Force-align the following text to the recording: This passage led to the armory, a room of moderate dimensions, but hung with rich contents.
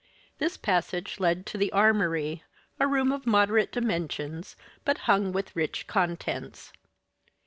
This 0.39 0.57
passage 0.57 1.19
led 1.19 1.45
to 1.45 1.59
the 1.59 1.71
armory, 1.71 2.43
a 2.79 2.87
room 2.87 3.11
of 3.11 3.27
moderate 3.27 3.71
dimensions, 3.71 4.55
but 4.83 4.97
hung 5.05 5.31
with 5.31 5.55
rich 5.55 5.85
contents. 5.85 6.73